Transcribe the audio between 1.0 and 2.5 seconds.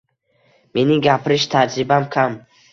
gapirish tajribam kam.